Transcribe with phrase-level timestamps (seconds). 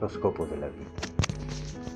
[0.00, 1.08] Lo scopo della vita.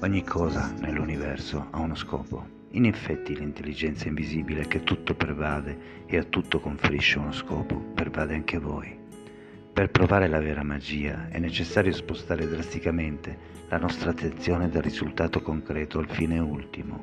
[0.01, 2.61] Ogni cosa nell'universo ha uno scopo.
[2.71, 8.59] In effetti l'intelligenza invisibile che tutto pervade e a tutto conferisce uno scopo, pervade anche
[8.59, 8.99] voi.
[9.73, 16.01] Per provare la vera magia è necessario spostare drasticamente la nostra attenzione dal risultato concreto
[16.01, 17.01] al fine ultimo.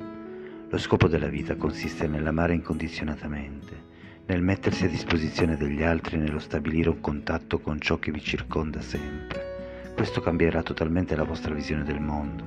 [0.67, 3.87] Lo scopo della vita consiste nell'amare incondizionatamente,
[4.25, 8.21] nel mettersi a disposizione degli altri e nello stabilire un contatto con ciò che vi
[8.21, 9.48] circonda sempre.
[9.99, 12.45] Questo cambierà totalmente la vostra visione del mondo.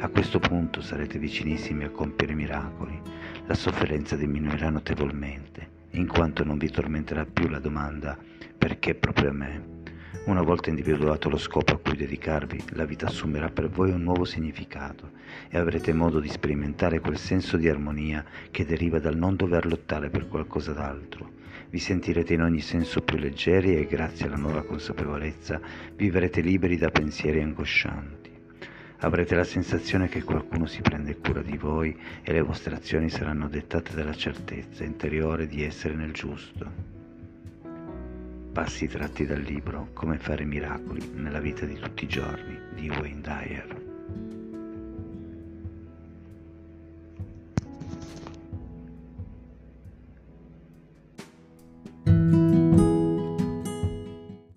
[0.00, 3.00] A questo punto sarete vicinissimi a compiere miracoli.
[3.46, 8.18] La sofferenza diminuirà notevolmente, in quanto non vi tormenterà più la domanda
[8.58, 9.79] perché proprio a me.
[10.22, 14.26] Una volta individuato lo scopo a cui dedicarvi, la vita assumerà per voi un nuovo
[14.26, 15.12] significato
[15.48, 20.10] e avrete modo di sperimentare quel senso di armonia che deriva dal non dover lottare
[20.10, 21.38] per qualcosa d'altro.
[21.70, 25.58] Vi sentirete in ogni senso più leggeri e grazie alla nuova consapevolezza
[25.96, 28.30] vivrete liberi da pensieri angoscianti.
[28.98, 33.48] Avrete la sensazione che qualcuno si prende cura di voi e le vostre azioni saranno
[33.48, 36.99] dettate dalla certezza interiore di essere nel giusto.
[38.52, 43.20] Passi tratti dal libro Come fare miracoli nella vita di tutti i giorni di Wayne
[43.20, 43.89] Dyer.